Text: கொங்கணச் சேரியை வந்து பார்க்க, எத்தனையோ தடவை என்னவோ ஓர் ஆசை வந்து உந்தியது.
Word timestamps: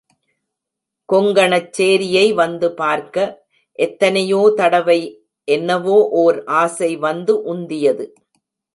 கொங்கணச் 1.09 1.69
சேரியை 1.77 2.33
வந்து 2.33 2.67
பார்க்க, 2.73 3.27
எத்தனையோ 3.79 4.41
தடவை 4.55 4.99
என்னவோ 5.47 5.97
ஓர் 6.23 6.43
ஆசை 6.45 6.91
வந்து 7.07 7.35
உந்தியது. 7.53 8.07